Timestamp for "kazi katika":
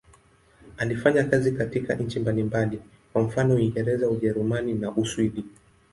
1.23-1.95